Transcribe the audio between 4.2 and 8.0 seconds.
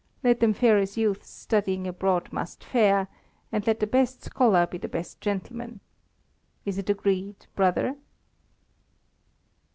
scholar be the best gentleman. Is it agreed, brother?"